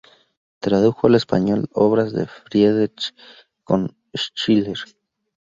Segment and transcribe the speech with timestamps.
[0.57, 3.13] Tradujo al español obras de Friedrich
[3.67, 4.79] von Schiller.